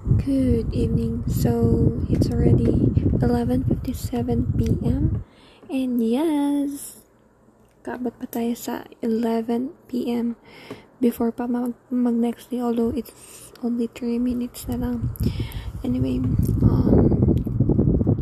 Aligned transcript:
Good 0.00 0.72
evening. 0.72 1.28
So 1.28 2.00
it's 2.08 2.32
already 2.32 2.88
11:57 3.20 4.56
p.m. 4.56 5.20
and 5.68 6.00
yes, 6.00 7.04
kaabot 7.84 8.16
pa 8.16 8.24
tayo 8.24 8.56
sa 8.56 8.88
11 9.04 9.76
p.m. 9.92 10.40
before 11.04 11.28
pa 11.28 11.44
mag, 11.44 11.76
mag 11.92 12.16
next 12.16 12.48
day 12.48 12.64
although 12.64 12.96
it's 12.96 13.12
only 13.60 13.92
3 13.92 14.16
minutes 14.16 14.64
na 14.72 14.80
lang. 14.80 15.12
Anyway, 15.84 16.16
um 16.64 17.36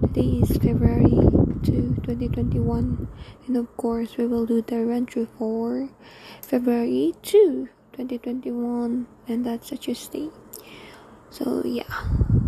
today 0.02 0.42
is 0.42 0.58
February 0.58 1.14
2, 1.62 2.02
2021 2.02 3.06
and 3.46 3.54
of 3.54 3.70
course 3.78 4.18
we 4.18 4.26
will 4.26 4.50
do 4.50 4.58
the 4.66 4.82
run 4.82 5.06
through 5.06 5.30
for 5.38 5.94
February 6.42 7.14
2, 7.22 7.70
2021 7.94 9.06
and 9.30 9.46
that's 9.46 9.70
a 9.70 9.78
Tuesday. 9.78 10.34
So 11.30 11.60
yeah, 11.60 11.84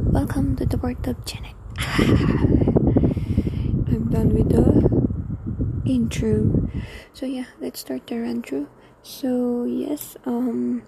welcome 0.08 0.56
to 0.56 0.64
the 0.64 0.80
world 0.80 1.07
of 1.07 1.21
Janet. 1.29 1.52
I'm 3.93 4.08
done 4.08 4.32
with 4.32 4.48
the 4.48 4.88
intro. 5.84 6.48
So 7.12 7.26
yeah, 7.26 7.44
let's 7.61 7.80
start 7.80 8.07
the 8.08 8.24
run 8.24 8.40
through. 8.43 8.68
So 9.02 9.64
yes, 9.64 10.16
um, 10.24 10.82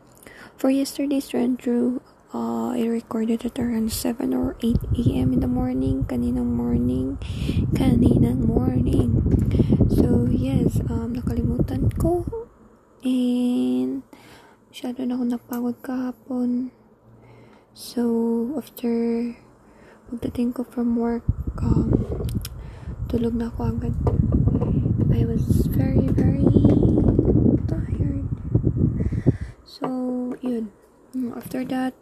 for 0.56 0.70
yesterday's 0.70 1.34
run 1.34 1.58
through, 1.58 2.00
uh, 2.32 2.72
I 2.72 2.88
recorded 2.88 3.44
at 3.44 3.58
around 3.58 3.92
7 3.92 4.32
or 4.32 4.56
8 4.64 4.76
a.m. 4.96 5.36
in 5.36 5.40
the 5.40 5.46
morning, 5.52 6.04
kaninang 6.08 6.56
morning, 6.56 7.18
kaninang 7.76 8.48
morning. 8.48 9.20
So 9.92 10.32
yes, 10.32 10.80
um, 10.88 11.12
nakalimutan 11.12 11.92
ko 12.00 12.24
and 13.04 14.00
masyado 14.72 15.04
na 15.04 15.20
ako 15.20 15.24
napagod 15.28 15.76
kahapon. 15.84 16.72
So, 17.72 18.52
after 18.60 19.32
pagdating 20.12 20.52
ko 20.52 20.60
from 20.60 20.92
work, 20.92 21.24
um, 21.56 22.28
tulog 23.08 23.32
na 23.32 23.48
ako 23.48 23.72
agad. 23.72 23.96
I 25.08 25.24
was 25.24 25.64
very, 25.72 26.04
very 26.12 26.44
tired. 27.64 28.28
So, 29.64 29.88
yun. 30.44 30.68
After 31.32 31.64
that, 31.72 31.96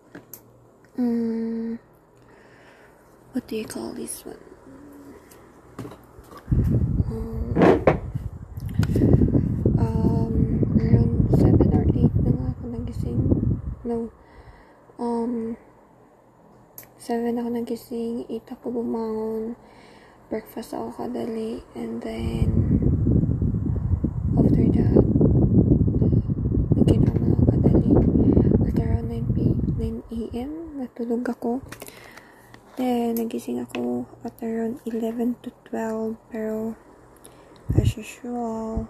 um, 0.99 1.79
what 3.31 3.47
do 3.47 3.55
you 3.55 3.67
call 3.71 3.95
this 3.95 4.27
one? 4.27 4.43
Um, 7.07 7.55
um, 9.79 10.35
around 10.83 11.31
7 11.39 11.71
or 11.71 11.87
8 11.87 12.11
na 12.27 12.31
nga 12.35 12.47
ako 12.59 12.65
nagising. 12.75 13.23
No. 13.87 14.11
Um, 15.01 15.57
7 17.01 17.33
ako 17.41 17.49
nagising, 17.49 18.29
8 18.29 18.53
ako 18.53 18.85
bumangon, 18.85 19.57
breakfast 20.29 20.77
ako 20.77 20.93
kadali, 20.93 21.65
and 21.73 22.05
then, 22.05 22.53
after 24.37 24.61
that, 24.61 25.01
nagkita 26.77 27.09
ako 27.17 27.33
kadali. 27.49 27.91
At 28.69 28.77
around 28.77 29.09
9, 29.09 29.33
p 29.33 29.57
9 29.81 30.05
a.m., 30.21 30.51
natulog 30.77 31.25
ako. 31.25 31.65
Then, 32.77 33.17
nagising 33.17 33.65
ako 33.65 34.05
at 34.21 34.37
around 34.45 34.85
11 34.85 35.41
to 35.41 35.49
12, 35.73 36.21
pero, 36.29 36.77
as 37.73 37.89
usual, 37.97 38.85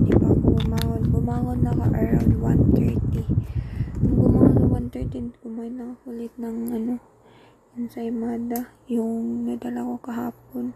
di 0.00 0.08
pa 0.16 0.32
ako 0.32 0.56
bumangon. 0.56 1.02
Bumangon 1.12 1.60
na 1.60 1.76
ako 1.76 1.91
1.30. 2.42 3.22
Nung 4.02 4.18
bumangon 4.18 4.90
sa 4.90 4.98
1.30, 4.98 5.38
kumain 5.38 5.78
na 5.78 5.94
ako 5.94 6.10
ulit 6.10 6.34
ng 6.34 6.58
ano, 6.74 6.94
ensaymada, 7.78 8.74
yung 8.90 9.46
nadala 9.46 9.86
ko 9.86 9.94
kahapon. 10.02 10.74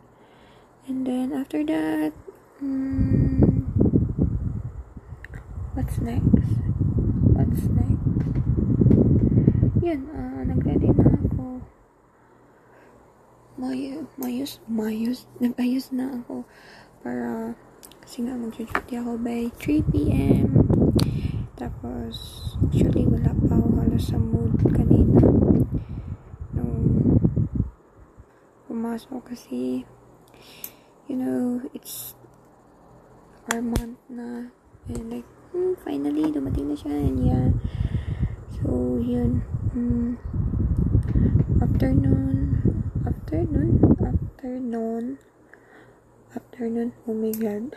And 0.86 1.02
then, 1.02 1.34
after 1.34 1.66
that, 1.66 2.14
hmm, 2.62 3.66
what's 5.74 5.98
next? 5.98 6.54
What's 7.34 7.66
next? 7.74 8.34
Yun, 9.82 10.06
ah, 10.14 10.46
nag-ready 10.46 10.94
na 10.94 11.18
ako. 11.18 11.66
May, 13.58 13.98
mayos, 14.14 14.62
mayos, 14.70 15.26
nag-ayos 15.42 15.90
na 15.90 16.22
ako 16.22 16.46
para 17.02 17.58
kasi 18.06 18.22
nga 18.22 18.38
mag-duty 18.38 18.94
ako 19.02 19.18
by 19.18 19.50
3 19.58 19.82
p.m. 19.90 20.65
Tapos, 21.66 22.14
actually, 22.62 23.10
wala 23.10 23.34
pa 23.42 23.58
ako 23.58 23.68
halos 23.82 24.06
sa 24.06 24.22
mood 24.22 24.54
kanina. 24.70 25.18
Nung 26.54 26.78
pumasok 28.70 29.34
kasi, 29.34 29.82
you 31.10 31.18
know, 31.18 31.58
it's 31.74 32.14
our 33.50 33.58
month 33.58 33.98
na. 34.06 34.54
And 34.86 35.10
like, 35.10 35.26
hmm, 35.50 35.74
finally, 35.82 36.30
dumating 36.30 36.70
na 36.70 36.78
siya. 36.78 37.02
And 37.02 37.18
yeah. 37.26 37.50
So, 38.62 39.02
yun. 39.02 39.42
Hmm. 39.74 40.22
Afternoon. 41.66 42.62
Afternoon. 43.02 43.82
Afternoon. 44.06 45.04
Afternoon. 46.30 46.88
Oh 47.10 47.16
my 47.18 47.34
God. 47.34 47.74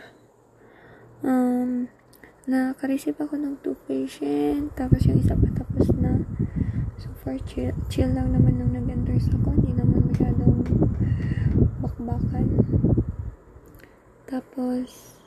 Um, 1.26 1.90
naka-receive 2.48 3.20
ako 3.20 3.36
ng 3.36 3.60
two 3.60 3.76
patient, 3.84 4.72
tapos 4.72 5.04
yung 5.04 5.20
isa 5.20 5.36
pa 5.36 5.48
tapos 5.52 5.92
na. 6.00 6.24
So 6.96 7.12
far, 7.20 7.36
chill, 7.44 7.76
chill 7.92 8.12
lang 8.12 8.32
naman 8.32 8.56
nung 8.56 8.72
nag-endorse 8.72 9.28
ako. 9.32 9.56
Hindi 9.56 9.76
naman 9.76 10.08
masyadong 10.08 10.64
bakbakan. 11.84 12.46
Tapos, 14.24 15.18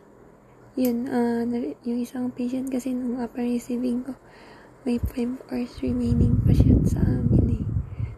yun, 0.74 1.06
uh, 1.06 1.46
yung 1.86 2.00
isang 2.02 2.34
patient 2.34 2.74
kasi 2.74 2.98
nung 2.98 3.22
upper 3.22 3.46
receiving 3.46 4.02
ko, 4.02 4.18
may 4.84 4.98
5 4.98 5.48
hours 5.54 5.74
remaining 5.86 6.42
pa 6.42 6.52
siya 6.52 6.76
sa 6.88 7.00
amin 7.06 7.62
eh. 7.62 7.66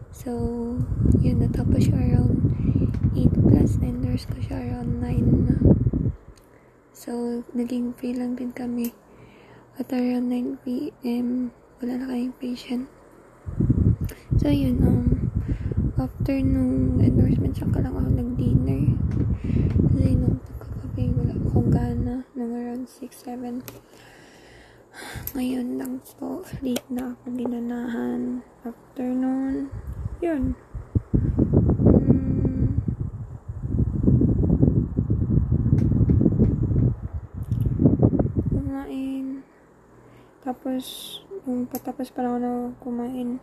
So, 0.08 0.32
yun, 1.20 1.44
natapos 1.44 1.86
siya 1.90 2.00
around 2.00 2.40
8 3.12 3.28
plus, 3.44 3.76
na-endorse 3.78 4.24
ko 4.24 4.36
siya 4.40 4.56
around 4.62 4.98
9 5.04 5.46
na. 5.46 5.56
So, 7.06 7.46
naging 7.54 7.94
free 7.94 8.18
lang 8.18 8.34
din 8.34 8.50
kami. 8.50 8.90
At 9.78 9.94
around 9.94 10.26
9 10.26 10.66
p.m., 10.66 11.54
wala 11.78 12.02
na 12.02 12.10
kayong 12.10 12.34
patient. 12.42 12.90
So, 14.42 14.50
yun, 14.50 14.82
um, 14.82 15.30
after 15.94 16.34
nung 16.42 16.98
endorsement, 16.98 17.54
saka 17.54 17.78
lang 17.78 17.94
ako 17.94 18.10
nag-dinner. 18.10 18.98
Kasi 19.86 20.18
nung 20.18 20.42
pagkakape, 20.42 21.14
wala 21.14 21.34
akong 21.38 21.70
gana. 21.70 22.14
Nung 22.34 22.52
around 22.58 22.90
6, 22.90 23.06
7. 23.06 23.62
Ngayon 25.36 25.76
lang 25.76 26.00
po, 26.16 26.40
late 26.64 26.88
na 26.88 27.12
ako 27.12 27.36
ginanahan. 27.36 28.40
Afternoon, 28.64 29.68
yun. 30.24 30.56
Mm, 31.84 32.80
kumain. 38.48 39.44
Tapos, 40.76 41.24
nung 41.48 41.64
patapos 41.64 42.12
pa 42.12 42.20
lang 42.20 42.44
ako 42.44 42.84
kumain, 42.84 43.40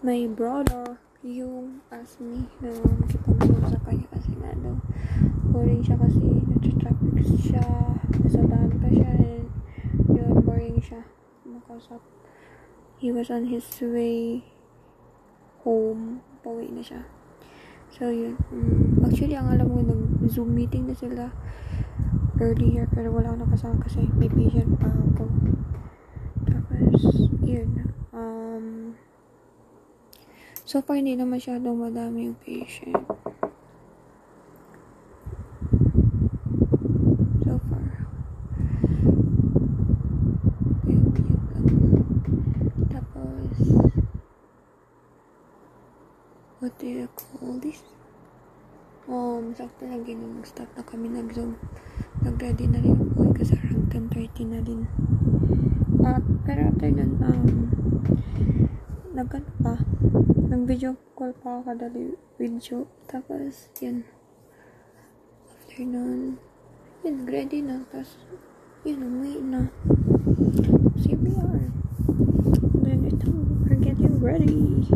my 0.00 0.24
brother, 0.32 0.96
yung 1.20 1.84
ask 1.92 2.24
me 2.24 2.48
na 2.64 2.72
makipag 2.72 3.68
sa 3.68 3.76
kanya 3.84 4.08
kasi 4.16 4.32
nga 4.40 4.48
daw, 4.64 4.80
boring 5.52 5.84
siya 5.84 6.00
kasi 6.00 6.40
nag-traffic 6.48 7.20
siya, 7.36 7.60
nasa 8.16 8.48
daan 8.48 8.72
pa 8.80 8.88
siya, 8.88 9.12
and 9.12 9.52
yun, 10.08 10.32
boring 10.40 10.80
siya. 10.80 11.04
Makausap. 11.44 12.00
He 12.96 13.12
was 13.12 13.28
on 13.28 13.52
his 13.52 13.68
way 13.84 14.40
home. 15.68 16.24
Pauwi 16.40 16.72
na 16.72 16.80
siya. 16.80 17.04
So, 17.92 18.08
yun. 18.08 18.40
Um, 18.48 19.04
actually, 19.04 19.36
ang 19.36 19.52
alam 19.52 19.68
ko, 19.68 19.84
nag-zoom 19.84 20.56
meeting 20.56 20.88
na 20.88 20.96
sila 20.96 21.28
earlier, 22.40 22.88
pero 22.88 23.12
wala 23.12 23.36
akong 23.36 23.44
nakasama 23.44 23.84
kasi 23.84 24.08
may 24.16 24.32
patient 24.32 24.80
pa 24.80 24.88
ako. 24.88 25.28
Tapos, 26.42 27.30
yun. 27.46 27.94
Um, 28.62 28.94
so 30.62 30.78
far, 30.86 30.94
hindi 30.94 31.18
na 31.18 31.26
masyadong 31.26 31.82
madami 31.82 32.30
yung 32.30 32.38
patient. 32.38 32.94
So 37.42 37.58
far. 37.66 38.06
Yun, 40.86 41.02
yun 41.10 41.42
lang. 41.50 41.66
Tapos, 42.86 43.58
what 46.62 46.78
do 46.78 46.86
you 46.86 47.10
call 47.18 47.58
this? 47.58 47.82
Um, 49.10 49.50
sakto 49.58 49.90
lang 49.90 50.06
ganun, 50.06 50.38
nag-start 50.38 50.70
na 50.78 50.86
kami 50.86 51.10
nag-zoom. 51.10 51.58
Nag-ready 52.22 52.70
na 52.70 52.78
rin 52.78 53.10
po 53.10 53.26
kasi 53.34 53.58
around 53.58 53.90
10.30 53.90 54.54
na 54.54 54.62
din. 54.62 54.86
At, 56.06 56.22
pero 56.46 56.70
after 56.70 56.90
nun, 56.94 57.18
um, 57.26 57.72
nag 59.12 59.28
ano 59.28 59.52
pa, 59.60 59.76
nag 60.48 60.64
video 60.64 60.96
call 61.12 61.36
pa 61.36 61.60
ako 61.60 61.68
kada 61.68 61.92
video. 62.40 62.88
Tapos, 63.04 63.68
yun. 63.76 64.08
After 65.52 65.84
nun, 65.84 66.40
yun, 67.04 67.28
ready 67.28 67.60
na. 67.60 67.84
Tapos, 67.92 68.16
yun, 68.88 69.04
umuwi 69.04 69.44
na. 69.44 69.68
Are. 71.36 71.68
Then, 72.80 73.04
ito, 73.04 73.28
we're 73.68 73.76
getting 73.84 74.16
ready. 74.16 74.88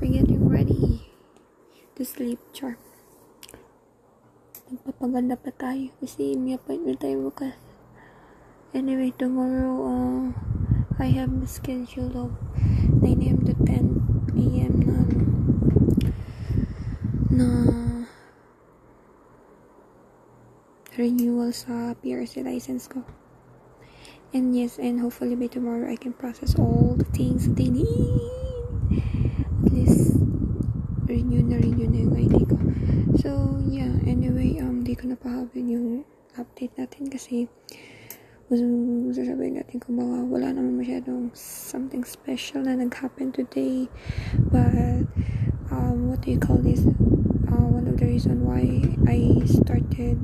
We're 0.00 0.16
getting 0.16 0.48
ready 0.48 1.12
to 1.96 2.02
sleep, 2.08 2.40
char. 2.56 2.80
Magpapaganda 4.72 5.36
pa 5.36 5.52
tayo 5.52 5.92
kasi 6.00 6.32
may 6.32 6.56
appointment 6.56 7.04
tayo 7.04 7.28
bukas. 7.28 7.60
Anyway, 8.72 9.12
tomorrow, 9.12 9.84
uh, 9.84 10.24
I 10.96 11.12
have 11.16 11.44
the 11.44 11.48
schedule 11.48 12.12
of 12.16 12.32
9 13.00 13.22
a.m. 13.24 13.38
to 13.48 13.54
10 13.64 14.36
a.m. 14.36 14.74
na 14.84 14.96
na 17.32 17.48
renewal 21.00 21.48
sa 21.56 21.96
PRC 21.96 22.44
license 22.44 22.84
ko. 22.84 23.00
And 24.30 24.54
yes, 24.54 24.78
and 24.78 25.00
hopefully 25.00 25.34
by 25.34 25.48
tomorrow 25.48 25.90
I 25.90 25.96
can 25.96 26.12
process 26.12 26.54
all 26.54 26.94
the 26.94 27.08
things 27.08 27.48
that 27.48 27.56
they 27.56 27.72
need. 27.72 28.20
At 29.66 29.72
least, 29.72 30.20
renew 31.08 31.42
na 31.42 31.58
renew 31.58 31.88
na 31.90 31.98
yung 32.04 32.14
ID 32.14 32.36
ko. 32.46 32.56
So, 33.18 33.58
yeah, 33.66 33.90
anyway, 34.06 34.62
um, 34.62 34.86
di 34.86 34.94
ko 34.94 35.10
na 35.10 35.18
pahabin 35.18 35.72
yung 35.72 35.88
update 36.38 36.78
natin 36.78 37.10
kasi 37.10 37.50
sasabihin 38.50 39.62
natin 39.62 39.78
kung 39.78 39.94
baka 39.94 40.26
wala 40.26 40.50
naman 40.50 40.82
masyadong 40.82 41.30
something 41.38 42.02
special 42.02 42.66
na 42.66 42.74
nag-happen 42.74 43.30
today 43.30 43.86
but 44.50 45.06
um, 45.70 46.10
what 46.10 46.20
do 46.20 46.30
you 46.30 46.38
call 46.38 46.58
this? 46.58 46.80
Uh, 46.80 47.66
one 47.70 47.86
of 47.86 47.96
the 47.98 48.06
reason 48.06 48.42
why 48.44 48.82
I 49.06 49.46
started 49.46 50.18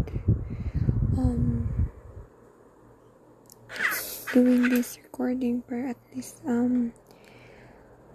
um, 1.17 1.69
doing 4.32 4.69
this 4.69 4.99
recording 5.02 5.62
for 5.69 5.87
at 5.87 5.96
least 6.14 6.43
um, 6.46 6.93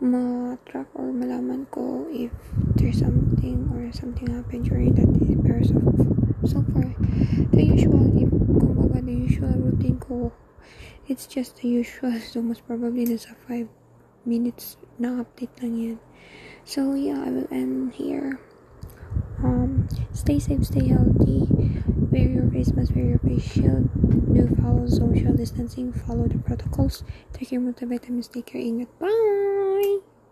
ma-track 0.01 0.87
or 0.93 1.15
malaman 1.15 1.71
ko 1.71 2.07
if 2.11 2.31
there's 2.75 2.99
something 2.99 3.71
or 3.71 3.91
something 3.95 4.27
happened 4.27 4.65
during 4.67 4.93
that 4.95 5.07
day. 5.19 5.39
Pero 5.39 5.63
so, 5.63 5.79
so 6.43 6.59
far 6.75 6.91
the 7.55 7.63
usual 7.63 8.11
if 8.19 8.27
kumbaga 8.27 8.99
the 9.05 9.13
usual 9.13 9.55
routine 10.11 10.41
it's 11.07 11.27
just 11.27 11.57
the 11.61 11.67
usual. 11.67 12.19
So 12.19 12.41
most 12.41 12.65
probably 12.67 13.05
nasa 13.05 13.35
5 13.47 13.67
minutes 14.23 14.77
na 15.01 15.25
update 15.25 15.51
lang 15.65 15.73
yan 15.73 15.99
so 16.61 16.93
yeah 16.93 17.17
I 17.17 17.33
will 17.33 17.49
end 17.49 17.97
here. 17.97 18.37
Um 19.41 19.89
stay 20.13 20.37
safe 20.37 20.63
stay 20.63 20.93
healthy. 20.93 21.49
Wear 22.13 22.29
your 22.29 22.47
face 22.53 22.71
mask 22.77 22.93
wear 22.93 23.17
your 23.17 23.23
face 23.25 23.43
shield. 23.43 23.89
Do 24.31 24.45
follow 24.61 24.85
social 24.87 25.33
distancing 25.33 25.91
follow 25.91 26.29
the 26.29 26.37
protocols. 26.37 27.03
Take 27.33 27.51
your 27.51 27.65
multivitamins 27.65 28.29
take 28.29 28.53
care 28.53 28.61
ingat. 28.61 28.87
Bye 29.01 29.40